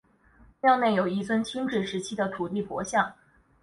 [0.61, 3.13] 庙内有一尊清治时期的土地婆像。